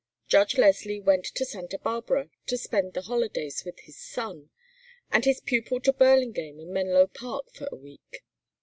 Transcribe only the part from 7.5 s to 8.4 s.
for a week.